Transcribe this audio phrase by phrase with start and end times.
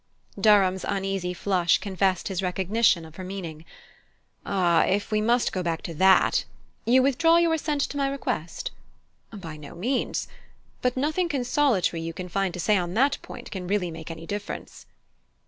[0.39, 3.65] Durham's uneasy flush confessed his recognition of her meaning.
[4.47, 6.43] "Ah, if we must go back to that"
[6.87, 8.71] "You withdraw your assent to my request?"
[9.31, 10.27] "By no means;
[10.81, 14.25] but nothing consolatory you can find to say on that point can really make any
[14.25, 14.87] difference."